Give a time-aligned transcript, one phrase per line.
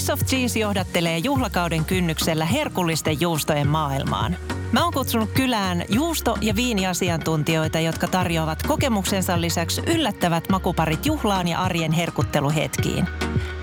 [0.00, 4.36] Piece of Cheese johdattelee juhlakauden kynnyksellä herkullisten juustojen maailmaan.
[4.72, 11.60] Mä oon kutsunut kylään juusto- ja viiniasiantuntijoita, jotka tarjoavat kokemuksensa lisäksi yllättävät makuparit juhlaan ja
[11.60, 13.08] arjen herkutteluhetkiin.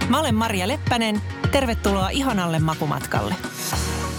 [0.09, 1.21] Mä olen Maria Leppänen.
[1.51, 3.35] Tervetuloa ihanalle makumatkalle.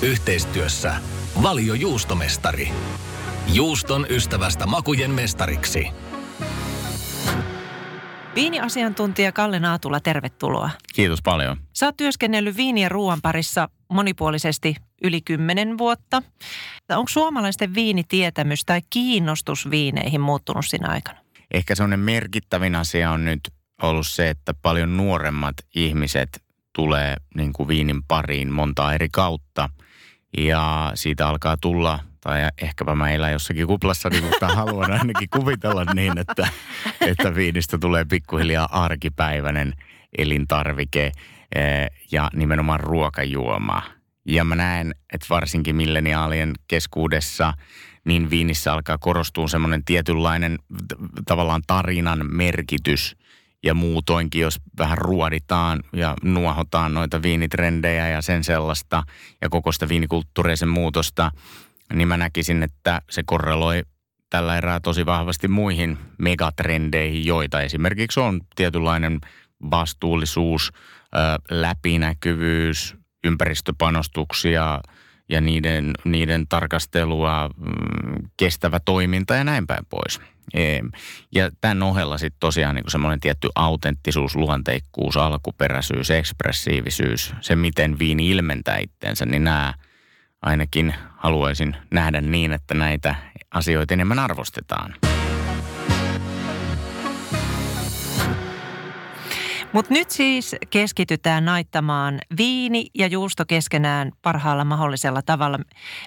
[0.02, 0.95] Yhteistyössä
[1.42, 2.73] Valio Juustomestari.
[3.52, 5.87] Juuston ystävästä makujen mestariksi.
[8.34, 10.70] Viiniasiantuntija Kalle Naatula, tervetuloa.
[10.95, 11.56] Kiitos paljon.
[11.73, 16.23] Sä oot työskennellyt viini ja ruoan parissa monipuolisesti yli kymmenen vuotta.
[16.88, 21.18] Onko suomalaisten viinitietämys tai kiinnostus viineihin muuttunut siinä aikana?
[21.54, 23.40] Ehkä sellainen merkittävin asia on nyt
[23.82, 26.43] ollut se, että paljon nuoremmat ihmiset
[26.74, 29.71] tulee niin kuin viinin pariin monta eri kautta.
[30.38, 35.84] Ja siitä alkaa tulla, tai ehkäpä mä elän jossakin kuplassa, niin mutta haluan ainakin kuvitella
[35.84, 36.48] niin, että,
[37.01, 39.73] että viinistä tulee pikkuhiljaa arkipäiväinen
[40.18, 41.12] elintarvike
[41.54, 43.82] eh, ja nimenomaan ruokajuoma.
[44.26, 47.52] Ja mä näen, että varsinkin milleniaalien keskuudessa
[48.04, 50.59] niin viinissä alkaa korostua semmoinen tietynlainen
[51.26, 53.16] tavallaan tarinan merkitys–
[53.62, 59.02] ja muutoinkin, jos vähän ruoditaan ja nuohotaan noita viinitrendejä ja sen sellaista
[59.40, 61.30] ja koko sitä viinikulttuuria sen muutosta,
[61.92, 63.82] niin mä näkisin, että se korreloi
[64.31, 69.20] tällä erää tosi vahvasti muihin megatrendeihin, joita esimerkiksi on tietynlainen
[69.70, 70.72] vastuullisuus,
[71.50, 74.81] läpinäkyvyys, ympäristöpanostuksia
[75.28, 80.20] ja niiden, niiden tarkastelua, mm, kestävä toiminta ja näin päin pois.
[81.34, 88.31] Ja tämän ohella sitten tosiaan niin semmoinen tietty autenttisuus, luonteikkuus, alkuperäisyys, ekspressiivisyys, se miten viini
[88.31, 89.75] ilmentää itteensä, niin nämä
[90.43, 93.15] ainakin haluaisin nähdä niin, että näitä
[93.50, 94.94] asioita enemmän arvostetaan.
[99.72, 105.59] Mutta nyt siis keskitytään naittamaan viini ja juusto keskenään parhaalla mahdollisella tavalla.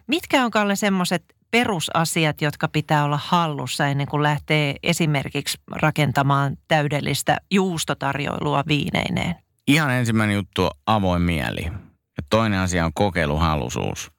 [0.08, 7.38] Mitkä on Kalle semmoiset perusasiat, jotka pitää olla hallussa ennen kuin lähtee esimerkiksi rakentamaan täydellistä
[7.52, 9.36] juustotarjoilua viineineen?
[9.68, 11.64] Ihan ensimmäinen juttu on avoin mieli.
[12.18, 14.12] Ja toinen asia on kokeiluhalusuus.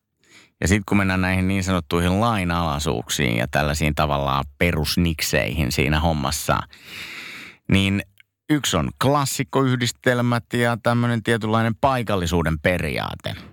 [0.62, 6.58] Ja sitten kun mennään näihin niin sanottuihin lainalaisuuksiin ja tällaisiin tavallaan perusnikseihin siinä hommassa,
[7.72, 8.02] niin
[8.50, 13.34] yksi on klassikkoyhdistelmät ja tämmöinen tietynlainen paikallisuuden periaate–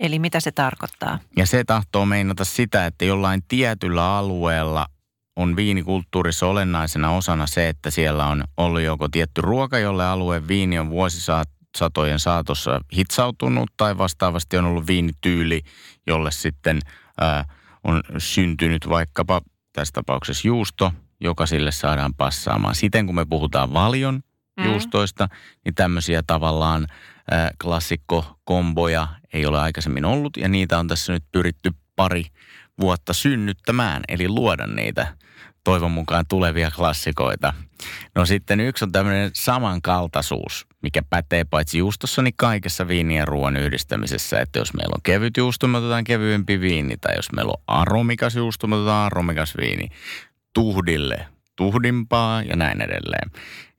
[0.00, 1.18] Eli mitä se tarkoittaa?
[1.36, 4.86] Ja se tahtoo meinata sitä, että jollain tietyllä alueella
[5.36, 10.78] on viinikulttuurissa olennaisena osana se, että siellä on ollut joko tietty ruoka, jolle alueen viini
[10.78, 10.90] on
[11.70, 15.62] vuosisatojen saatossa hitsautunut, tai vastaavasti on ollut viinityyli,
[16.06, 16.80] jolle sitten
[17.20, 17.44] ää,
[17.84, 19.40] on syntynyt vaikkapa
[19.72, 22.74] tässä tapauksessa juusto, joka sille saadaan passaamaan.
[22.74, 24.20] Siten kun me puhutaan valion
[24.56, 24.64] mm.
[24.64, 25.28] juustoista,
[25.64, 26.86] niin tämmöisiä tavallaan
[27.62, 32.24] klassikkokomboja ei ole aikaisemmin ollut ja niitä on tässä nyt pyritty pari
[32.80, 35.16] vuotta synnyttämään, eli luoda niitä
[35.64, 37.52] toivon mukaan tulevia klassikoita.
[38.14, 43.56] No sitten yksi on tämmöinen samankaltaisuus, mikä pätee paitsi juustossa, niin kaikessa viini ja ruoan
[43.56, 44.40] yhdistämisessä.
[44.40, 46.96] Että jos meillä on kevyt juusto, me otetaan kevyempi viini.
[46.96, 49.88] Tai jos meillä on aromikas juusto, me otetaan aromikas viini.
[50.54, 51.26] Tuhdille
[51.56, 53.30] tuhdimpaa ja näin edelleen.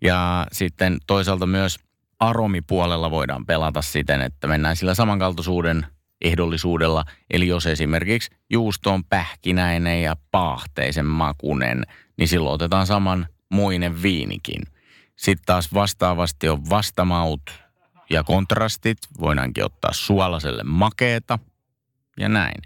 [0.02, 1.80] Ja sitten toisaalta myös–
[2.22, 5.86] aromipuolella voidaan pelata siten, että mennään sillä samankaltaisuuden
[6.22, 7.06] ehdollisuudella.
[7.30, 11.84] Eli jos esimerkiksi juusto on pähkinäinen ja paahteisen makunen,
[12.18, 14.62] niin silloin otetaan saman muinen viinikin.
[15.16, 17.42] Sitten taas vastaavasti on vastamaut
[18.10, 18.98] ja kontrastit.
[19.20, 21.40] Voidaankin ottaa suolaselle makeeta
[22.20, 22.62] ja näin.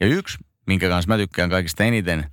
[0.00, 2.24] Ja yksi, minkä kanssa mä tykkään kaikista eniten,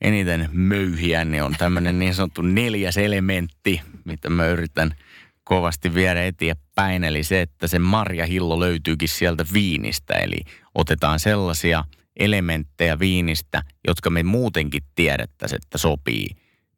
[0.00, 4.94] eniten möyhiä, niin on tämmöinen niin sanottu neljäs elementti, mitä mä yritän–
[5.48, 10.40] kovasti viedä eteenpäin, eli se, että se marjahillo löytyykin sieltä viinistä, eli
[10.74, 11.84] otetaan sellaisia
[12.16, 16.28] elementtejä viinistä, jotka me muutenkin tiedettäisiin, että sopii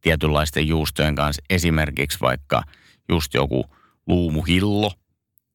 [0.00, 1.42] tietynlaisten juustojen kanssa.
[1.50, 2.62] Esimerkiksi vaikka
[3.08, 3.64] just joku
[4.06, 4.92] luumuhillo,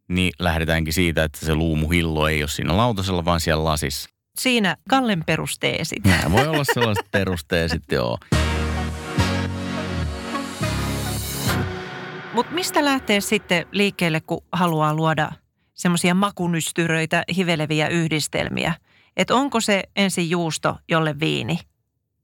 [0.07, 4.09] niin lähdetäänkin siitä, että se luumuhillo ei ole siinä lautasella, vaan siellä lasissa.
[4.39, 6.03] Siinä Kallen perusteesit.
[6.03, 8.17] Nämä voi olla sellaiset perusteesit, joo.
[12.33, 15.31] Mutta mistä lähtee sitten liikkeelle, kun haluaa luoda
[15.73, 18.73] semmoisia makunystyröitä, hiveleviä yhdistelmiä?
[19.17, 21.59] Että onko se ensin juusto, jolle viini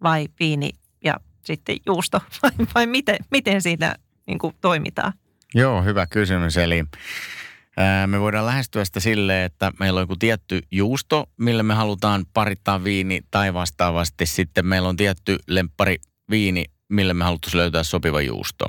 [0.04, 0.70] vai viini
[1.04, 1.14] ja
[1.46, 3.96] sitten juusto vai, vai miten, miten siitä
[4.28, 5.14] niin kuin toimitaan?
[5.56, 6.58] Joo, hyvä kysymys.
[6.58, 6.86] Eli
[7.78, 12.26] ää, me voidaan lähestyä sitä silleen, että meillä on joku tietty juusto, mille me halutaan
[12.34, 15.98] parittaa viini tai vastaavasti sitten meillä on tietty lemppari
[16.30, 18.66] viini, mille me haluttaisiin löytää sopiva juusto.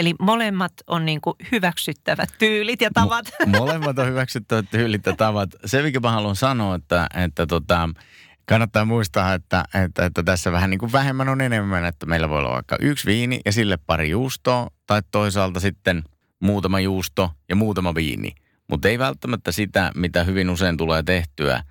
[0.00, 3.26] Eli molemmat on niin kuin hyväksyttävät tyylit ja tavat.
[3.28, 5.50] Mo- molemmat on hyväksyttävät tyylit ja tavat.
[5.64, 7.88] Se, mikä mä haluan sanoa, että, että tota,
[8.46, 12.38] kannattaa muistaa, että, että, että tässä vähän niin kuin vähemmän on enemmän, että meillä voi
[12.38, 16.02] olla vaikka yksi viini ja sille pari juustoa, tai toisaalta sitten
[16.42, 18.34] muutama juusto ja muutama viini.
[18.70, 21.64] Mutta ei välttämättä sitä, mitä hyvin usein tulee tehtyä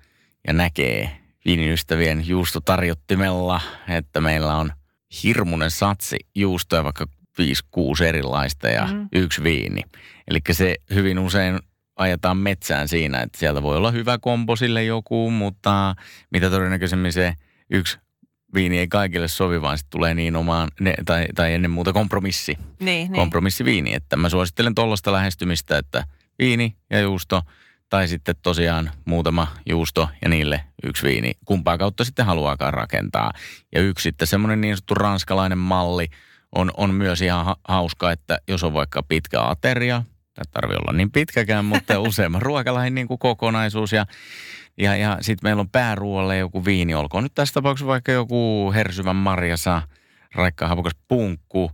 [0.46, 4.72] ja näkee viiniystävien juustotarjottimella, että meillä on
[5.22, 7.06] hirmuinen satsi juustoja, vaikka
[7.40, 9.08] 5-6 erilaista ja mm.
[9.12, 9.82] yksi viini.
[10.28, 11.58] Eli se hyvin usein
[11.96, 15.94] ajetaan metsään siinä, että sieltä voi olla hyvä kompo sille joku, mutta
[16.30, 17.34] mitä todennäköisemmin se
[17.70, 17.98] yksi
[18.54, 22.58] viini ei kaikille sovi, vaan sitten tulee niin omaan, ne, tai, tai ennen muuta kompromissi.
[22.80, 23.12] Niin, niin.
[23.12, 23.94] Kompromissiviini.
[23.94, 26.04] Että mä suosittelen tuollaista lähestymistä, että
[26.38, 27.42] viini ja juusto,
[27.88, 31.32] tai sitten tosiaan muutama juusto ja niille yksi viini.
[31.44, 33.32] Kumpaa kautta sitten haluaakaan rakentaa.
[33.74, 36.06] Ja yksi sitten semmoinen niin sanottu ranskalainen malli
[36.54, 40.02] on, on myös ihan ha- hauska, että jos on vaikka pitkä ateria,
[40.34, 44.06] tai tarvii olla niin pitkäkään, mutta useamman ruokalain niin kuin kokonaisuus ja
[44.78, 49.16] ja, ja sitten meillä on pääruoalle joku viini, olkoon nyt tässä tapauksessa vaikka joku hersyvän
[49.16, 49.82] marjasa,
[50.34, 51.70] raikka havukas punkku,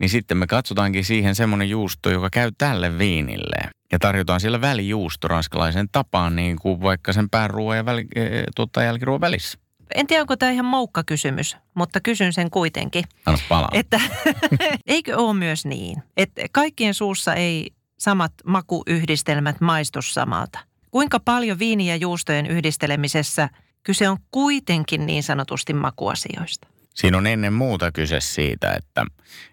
[0.00, 3.70] niin sitten me katsotaankin siihen semmoinen juusto, joka käy tälle viinille.
[3.92, 8.82] Ja tarjotaan siellä välijuusto ranskalaisen tapaan, niin kuin vaikka sen pääruoan ja väli, e, tuota,
[8.82, 9.58] jälkiruoan välissä.
[9.94, 13.04] En tiedä, onko tämä ihan moukka kysymys, mutta kysyn sen kuitenkin.
[13.26, 13.70] Anna palaa.
[13.72, 14.00] Että
[14.86, 20.58] eikö ole myös niin, että kaikkien suussa ei samat makuyhdistelmät maistu samalta?
[20.90, 23.48] Kuinka paljon viini ja juustojen yhdistelemisessä
[23.82, 26.68] kyse on kuitenkin niin sanotusti makuasioista?
[26.94, 29.04] Siinä on ennen muuta kyse siitä, että,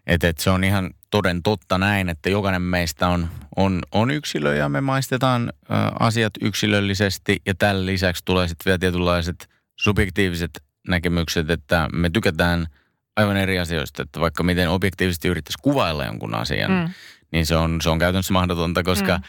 [0.08, 4.56] että, että se on ihan toden totta näin, että jokainen meistä on, on, on yksilö
[4.56, 11.50] ja me maistetaan ä, asiat yksilöllisesti ja tällä lisäksi tulee sitten vielä tietynlaiset subjektiiviset näkemykset,
[11.50, 12.68] että me tykätään
[13.16, 16.90] aivan eri asioista, että vaikka miten objektiivisesti yrittäisi kuvailla jonkun asian, mm
[17.32, 19.24] niin se on, se on käytännössä mahdotonta, koska mm.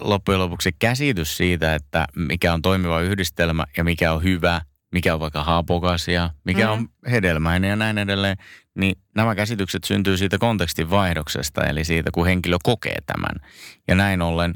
[0.00, 4.60] loppujen lopuksi käsitys siitä, että mikä on toimiva yhdistelmä ja mikä on hyvä,
[4.92, 6.72] mikä on vaikka haapokas ja mikä mm.
[6.72, 8.36] on hedelmäinen ja näin edelleen,
[8.74, 13.50] niin nämä käsitykset syntyy siitä kontekstin vaihdoksesta, eli siitä, kun henkilö kokee tämän.
[13.88, 14.54] Ja näin ollen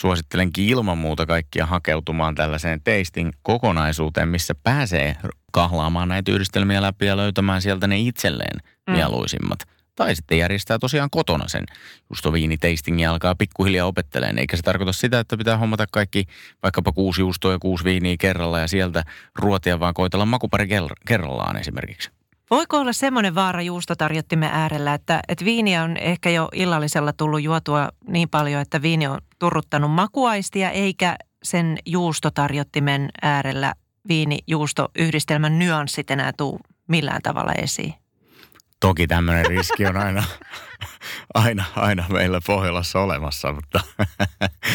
[0.00, 5.16] suosittelenkin ilman muuta kaikkia hakeutumaan tällaiseen tasting kokonaisuuteen, missä pääsee
[5.52, 8.56] kahlaamaan näitä yhdistelmiä läpi ja löytämään sieltä ne itselleen
[8.86, 8.92] mm.
[8.92, 9.58] mieluisimmat–
[9.98, 11.64] tai sitten järjestää tosiaan kotona sen
[12.10, 14.38] juustoviinitastingin ja alkaa pikkuhiljaa opetteleen.
[14.38, 16.24] Eikä se tarkoita sitä, että pitää hommata kaikki
[16.62, 19.04] vaikkapa kuusi juustoa ja kuusi viiniä kerralla ja sieltä
[19.34, 20.68] ruotia, vaan koitella makupari
[21.06, 22.10] kerrallaan esimerkiksi.
[22.50, 27.88] Voiko olla semmoinen vaara juustotarjottimen äärellä, että, että viiniä on ehkä jo illallisella tullut juotua
[28.06, 33.74] niin paljon, että viini on turruttanut makuaistia, eikä sen juustotarjottimen äärellä
[34.08, 37.94] viini-juusto-yhdistelmän nyanssit enää tule millään tavalla esiin?
[38.80, 40.24] Toki tämmöinen riski on aina,
[41.34, 43.80] aina, aina meillä Pohjolassa olemassa, mutta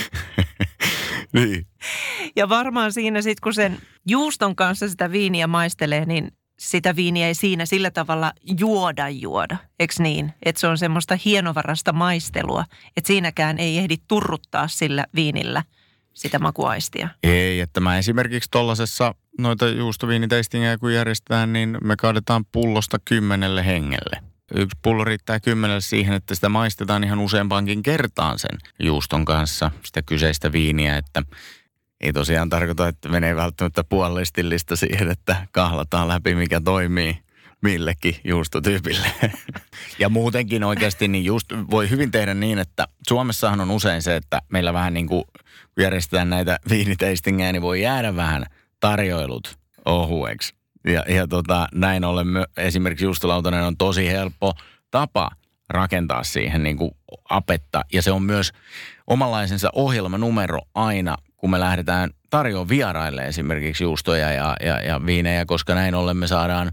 [1.33, 1.67] niin.
[2.35, 7.33] Ja varmaan siinä sitten, kun sen juuston kanssa sitä viiniä maistelee, niin sitä viiniä ei
[7.33, 10.33] siinä sillä tavalla juoda juoda, eikö niin?
[10.45, 12.65] Että se on semmoista hienovarasta maistelua,
[12.97, 15.63] että siinäkään ei ehdi turruttaa sillä viinillä
[16.13, 17.09] sitä makuaistia.
[17.23, 24.23] Ei, että mä esimerkiksi tuollaisessa noita juustoviiniteistingejä kun järjestetään, niin me kaadetaan pullosta kymmenelle hengelle.
[24.55, 30.01] Yksi pullo riittää kymmenelle siihen, että sitä maistetaan ihan useampaankin kertaan sen juuston kanssa, sitä
[30.01, 31.23] kyseistä viiniä, että
[32.03, 37.17] ei tosiaan tarkoita, että menee välttämättä puolellistillista siihen, että kahlataan läpi, mikä toimii
[37.61, 39.07] millekin juustotyypille.
[39.99, 44.41] ja muutenkin oikeasti niin just voi hyvin tehdä niin, että Suomessahan on usein se, että
[44.49, 45.23] meillä vähän niin kuin
[45.79, 48.45] järjestetään näitä viiniteistingejä, niin voi jäädä vähän–
[48.83, 50.53] tarjoilut ohueksi.
[50.87, 54.53] Ja, ja tota, näin ollen my, esimerkiksi juustolautanen on tosi helppo
[54.91, 55.29] tapa
[55.69, 56.91] rakentaa siihen niin kuin
[57.29, 57.81] apetta.
[57.93, 58.51] Ja se on myös
[59.07, 65.75] omanlaisensa ohjelmanumero aina, kun me lähdetään tarjoamaan vieraille esimerkiksi juustoja ja, ja, ja viinejä, koska
[65.75, 66.71] näin ollen me saadaan,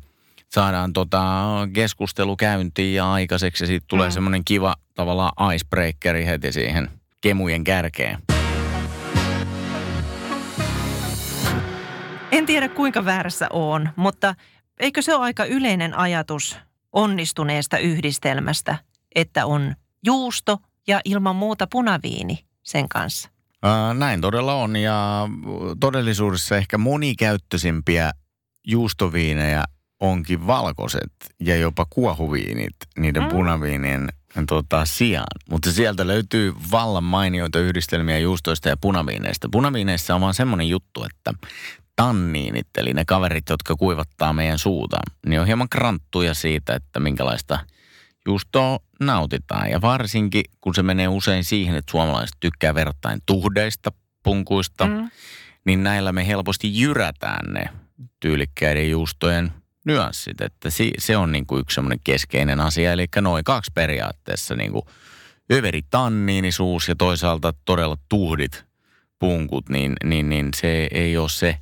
[0.49, 1.23] saadaan tota
[1.73, 3.65] keskustelu käyntiin ja aikaiseksi.
[3.65, 4.13] Ja siitä tulee mm.
[4.13, 8.19] semmoinen kiva tavallaan icebreakeri heti siihen kemujen kärkeen.
[12.33, 14.35] En tiedä kuinka väärässä on, mutta
[14.81, 16.59] eikö se ole aika yleinen ajatus
[16.93, 18.77] onnistuneesta yhdistelmästä,
[19.15, 19.75] että on
[20.07, 23.40] juusto ja ilman muuta punaviini sen kanssa?
[23.95, 25.29] Näin todella on ja
[25.81, 28.11] todellisuudessa ehkä monikäyttöisimpiä
[28.67, 29.65] juustoviinejä
[30.01, 33.29] onkin valkoiset ja jopa kuohuviinit niiden mm.
[33.29, 34.09] punaviinien
[34.49, 35.41] tota, sijaan.
[35.51, 39.49] Mutta sieltä löytyy vallan mainioita yhdistelmiä juustoista ja punaviineistä.
[39.53, 41.49] Punaviineissa on vaan semmoinen juttu, että
[41.97, 47.59] tanniinit, eli ne kaverit, jotka kuivattaa meidän suuta, niin on hieman kranttuja siitä, että minkälaista
[48.27, 49.71] juustoa nautitaan.
[49.71, 55.11] Ja varsinkin, kun se menee usein siihen, että suomalaiset tykkää verrattain tuhdeista punkuista, mm.
[55.65, 57.65] niin näillä me helposti jyrätään ne
[58.21, 59.53] tyylikkäiden juustojen
[59.85, 60.41] nyanssit.
[60.41, 62.93] Että se on niin kuin yksi semmoinen keskeinen asia.
[62.93, 64.83] Eli noin kaksi periaatteessa niin kuin
[65.53, 68.65] överi tanniinisuus ja toisaalta todella tuhdit
[69.19, 71.57] punkut, niin, niin, niin se ei ole se,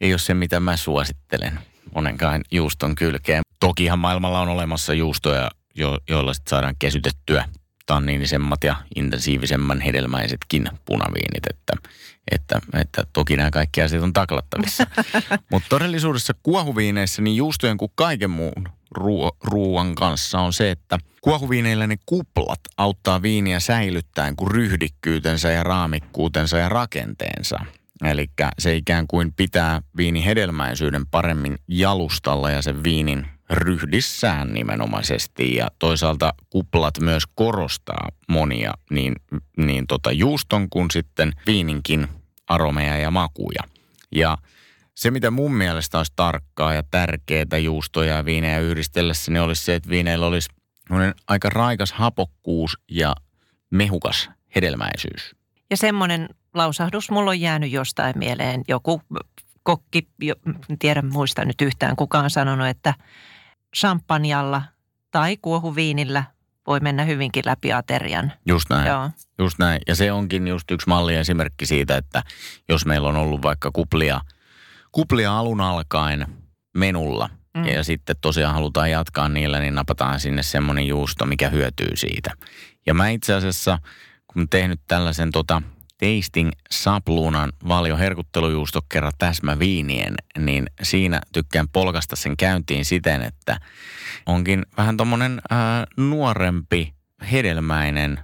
[0.00, 1.58] ei ole se, mitä mä suosittelen
[1.94, 3.42] monenkaan juuston kylkeen.
[3.60, 7.44] Tokihan maailmalla on olemassa juustoja, jo, joilla sit saadaan kesytettyä
[7.86, 11.88] tanniinisemmat ja intensiivisemmän hedelmäisetkin punaviinit, että,
[12.30, 14.86] että, että toki nämä kaikki asiat on taklattavissa.
[15.50, 21.86] Mutta todellisuudessa kuohuviineissä niin juustojen kuin kaiken muun ruo- ruoan kanssa on se, että kuohuviineillä
[21.86, 27.58] ne kuplat auttaa viiniä säilyttäen kuin ryhdikkyytensä ja raamikkuutensa ja rakenteensa.
[28.04, 35.68] Eli se ikään kuin pitää viini hedelmäisyyden paremmin jalustalla ja sen viinin ryhdissään nimenomaisesti ja
[35.78, 39.14] toisaalta kuplat myös korostaa monia niin,
[39.56, 42.08] niin tota juuston kuin sitten viininkin
[42.48, 43.62] aromeja ja makuja.
[44.12, 44.38] Ja
[44.94, 49.74] se, mitä mun mielestä olisi tarkkaa ja tärkeää juustoja ja viinejä yhdistellessä, niin olisi se,
[49.74, 50.48] että viineillä olisi
[51.28, 53.14] aika raikas hapokkuus ja
[53.70, 55.34] mehukas hedelmäisyys.
[55.70, 58.62] Ja semmoinen lausahdus mulla on jäänyt jostain mieleen.
[58.68, 59.02] Joku
[59.62, 60.08] kokki,
[60.70, 62.94] en tiedä muista nyt yhtään kukaan sanonut, että
[63.76, 64.62] champanjalla
[65.10, 66.24] tai kuohuviinillä
[66.66, 68.32] voi mennä hyvinkin läpi aterian.
[68.46, 68.86] Just näin.
[68.86, 69.10] Joo.
[69.38, 69.80] Just näin.
[69.88, 72.22] Ja se onkin just yksi malli esimerkki siitä, että
[72.68, 74.20] jos meillä on ollut vaikka kuplia,
[74.92, 76.26] kuplia alun alkaen
[76.74, 77.64] menulla mm.
[77.64, 82.30] ja sitten tosiaan halutaan jatkaa niillä, niin napataan sinne semmoinen juusto, mikä hyötyy siitä.
[82.86, 83.78] Ja mä itse asiassa,
[84.26, 85.62] kun tehnyt tällaisen tota,
[86.02, 93.60] Tasting Sapluunan valio herkuttelujuusto kerran täsmäviinien, niin siinä tykkään polkasta sen käyntiin siten, että
[94.26, 96.94] onkin vähän tommonen ää, nuorempi,
[97.32, 98.20] hedelmäinen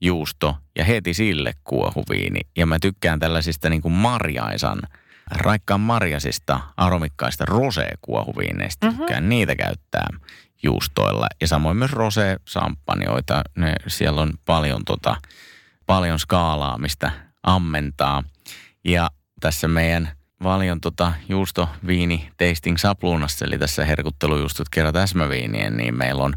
[0.00, 2.40] juusto ja heti sille kuohuviini.
[2.56, 4.82] Ja mä tykkään tällaisista niin kuin marjaisan,
[5.30, 8.86] raikkaan marjasista, aromikkaista rosé-kuohuviineista.
[8.86, 8.98] Mm-hmm.
[8.98, 10.06] Tykkään niitä käyttää
[10.62, 11.26] juustoilla.
[11.40, 13.42] Ja samoin myös rosé-samppanjoita.
[13.56, 15.16] Ne, siellä on paljon tota,
[15.92, 17.10] paljon skaalaa, mistä
[17.42, 18.24] ammentaa.
[18.84, 20.08] Ja tässä meidän
[20.42, 26.34] valion tota juustoviini tasting sapluunassa, eli tässä herkuttelujuustot kerran täsmäviinien, niin meillä on,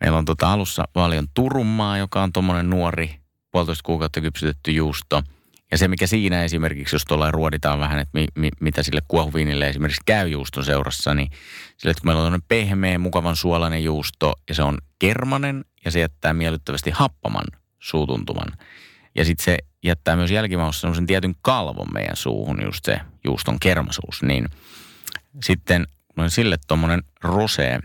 [0.00, 3.20] meillä on tota alussa valion turummaa, joka on tuommoinen nuori,
[3.52, 5.22] puolitoista kuukautta kypsytetty juusto.
[5.70, 9.68] Ja se, mikä siinä esimerkiksi, jos tuolla ruoditaan vähän, että mi, mi, mitä sille kuohuviinille
[9.68, 11.30] esimerkiksi käy juuston seurassa, niin
[11.76, 16.00] sille, että kun meillä on pehmeä, mukavan suolainen juusto ja se on kermanen ja se
[16.00, 17.44] jättää miellyttävästi happaman
[17.78, 18.48] suutuntuman.
[19.14, 24.22] Ja sitten se jättää myös jälkimaussa semmoisen tietyn kalvon meidän suuhun, just se juuston kermasuus.
[24.22, 24.48] Niin
[25.44, 27.80] sitten noin sille tuommoinen rosee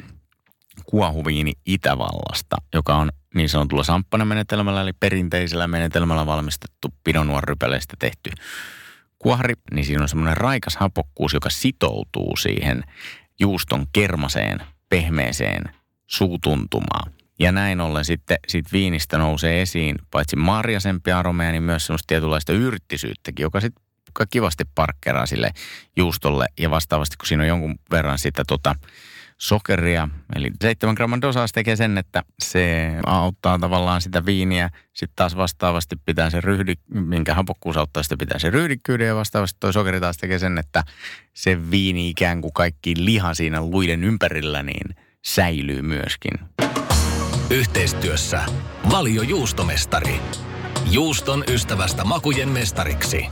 [0.86, 8.32] kuohuviini Itävallasta, joka on niin sanotulla samppanamenetelmällä, eli perinteisellä menetelmällä valmistettu pinonuorrypäleistä tehty
[9.20, 12.84] kuohari, niin siinä on semmoinen raikas hapokkuus, joka sitoutuu siihen
[13.40, 15.64] juuston kermaseen, pehmeeseen
[16.08, 17.12] suutuntumaan.
[17.40, 22.54] Ja näin ollen sitten sit viinistä nousee esiin paitsi marjasempi aromeja, niin myös semmoista tietynlaista
[22.54, 23.84] yrttisyyttäkin, joka sitten
[24.30, 25.52] kivasti parkkeraa sille
[25.96, 26.46] juustolle.
[26.60, 28.76] Ja vastaavasti, kun siinä on jonkun verran sitä tota,
[29.38, 34.70] sokeria, eli 7 gramman dosaus tekee sen, että se auttaa tavallaan sitä viiniä.
[34.94, 39.58] Sitten taas vastaavasti pitää se ryhdi, minkä hapokkuus auttaa, sitä pitää se ryhdikkyyden ja vastaavasti
[39.60, 40.84] tuo sokeri taas tekee sen, että
[41.34, 46.32] se viini ikään kuin kaikki liha siinä luiden ympärillä niin säilyy myöskin.
[47.50, 48.40] Yhteistyössä
[48.92, 50.16] Valio Juustomestari.
[50.92, 53.26] Juuston ystävästä makujen mestariksi.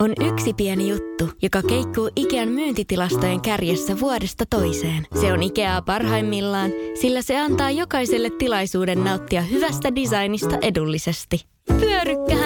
[0.00, 5.06] On yksi pieni juttu, joka keikkuu Ikean myyntitilastojen kärjessä vuodesta toiseen.
[5.20, 6.70] Se on Ikeaa parhaimmillaan,
[7.00, 11.40] sillä se antaa jokaiselle tilaisuuden nauttia hyvästä designista edullisesti.
[11.80, 12.45] Pyörykkähän